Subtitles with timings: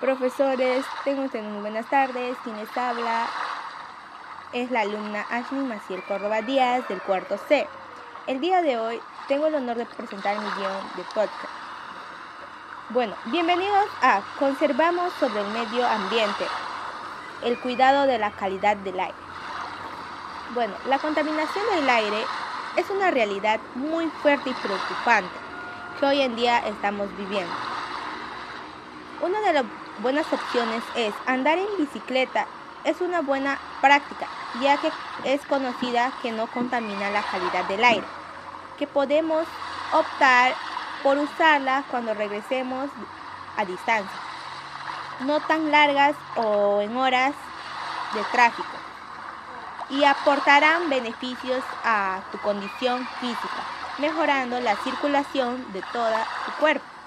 [0.00, 2.36] Profesores, tengo ustedes muy buenas tardes.
[2.44, 3.26] Quien les habla
[4.52, 7.66] es la alumna Ashley Maciel Córdoba Díaz del cuarto C.
[8.28, 11.52] El día de hoy tengo el honor de presentar mi guion de podcast.
[12.90, 16.46] Bueno, bienvenidos a Conservamos sobre el medio ambiente,
[17.42, 19.18] el cuidado de la calidad del aire.
[20.54, 22.24] Bueno, la contaminación del aire
[22.76, 25.34] es una realidad muy fuerte y preocupante
[25.98, 27.52] que hoy en día estamos viviendo.
[29.20, 29.64] Una de las
[29.98, 32.46] buenas opciones es andar en bicicleta.
[32.84, 34.26] Es una buena práctica,
[34.60, 34.92] ya que
[35.24, 38.06] es conocida que no contamina la calidad del aire,
[38.78, 39.44] que podemos
[39.92, 40.54] optar
[41.02, 42.88] por usarla cuando regresemos
[43.56, 44.18] a distancia,
[45.20, 47.34] no tan largas o en horas
[48.14, 48.68] de tráfico,
[49.90, 53.62] y aportarán beneficios a tu condición física,
[53.98, 56.14] mejorando la circulación de todo
[56.46, 56.97] tu cuerpo.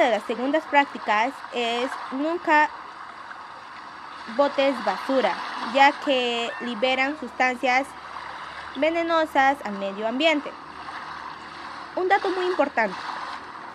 [0.00, 2.70] De las segundas prácticas es nunca
[4.34, 5.34] botes basura,
[5.74, 7.86] ya que liberan sustancias
[8.76, 10.50] venenosas al medio ambiente.
[11.96, 12.96] Un dato muy importante,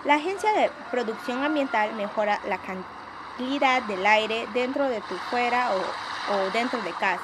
[0.03, 6.33] la Agencia de Producción Ambiental mejora la calidad del aire dentro de tu fuera o,
[6.33, 7.21] o dentro de casa,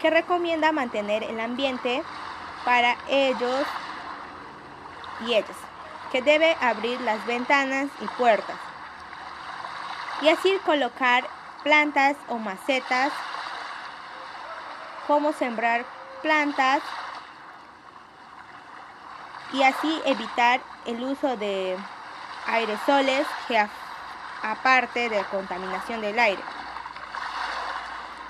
[0.00, 2.04] que recomienda mantener el ambiente
[2.64, 3.66] para ellos
[5.26, 5.56] y ellas
[6.10, 8.56] que debe abrir las ventanas y puertas
[10.20, 11.26] y así colocar
[11.62, 13.12] plantas o macetas,
[15.06, 15.84] cómo sembrar
[16.22, 16.82] plantas
[19.52, 21.76] y así evitar el uso de
[22.46, 23.64] aerosoles que
[24.42, 26.42] aparte de contaminación del aire.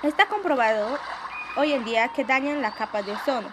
[0.03, 0.97] Está comprobado
[1.55, 3.49] hoy en día que dañan la capa de ozono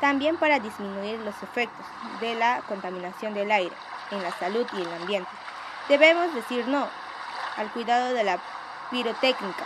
[0.00, 1.86] también para disminuir los efectos
[2.20, 3.74] de la contaminación del aire
[4.10, 5.30] en la salud y el ambiente.
[5.88, 6.88] Debemos decir no
[7.56, 8.38] al cuidado de la
[8.90, 9.64] pirotécnica,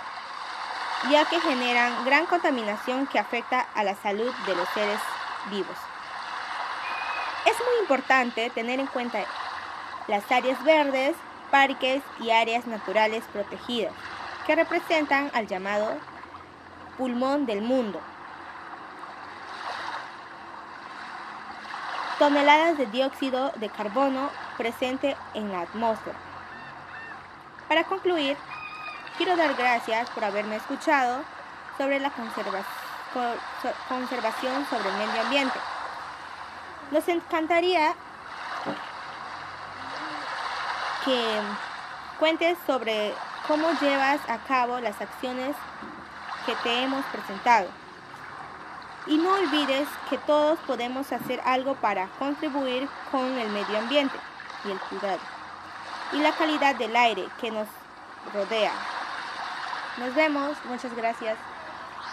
[1.10, 4.98] ya que generan gran contaminación que afecta a la salud de los seres
[5.50, 5.76] vivos.
[7.46, 9.24] Es muy importante tener en cuenta
[10.06, 11.14] las áreas verdes,
[11.50, 13.92] parques y áreas naturales protegidas,
[14.46, 15.94] que representan al llamado
[16.96, 18.00] pulmón del mundo,
[22.18, 26.16] toneladas de dióxido de carbono presente en la atmósfera.
[27.68, 28.36] Para concluir,
[29.16, 31.22] quiero dar gracias por haberme escuchado
[31.76, 32.10] sobre la
[33.88, 35.58] conservación sobre el medio ambiente.
[36.90, 37.94] Nos encantaría
[41.04, 41.40] que
[42.18, 43.14] cuentes sobre
[43.48, 45.56] cómo llevas a cabo las acciones
[46.46, 47.68] que te hemos presentado.
[49.06, 54.16] Y no olvides que todos podemos hacer algo para contribuir con el medio ambiente
[54.64, 55.20] y el cuidado
[56.14, 57.68] y la calidad del aire que nos
[58.32, 58.72] rodea.
[59.98, 61.36] Nos vemos, muchas gracias.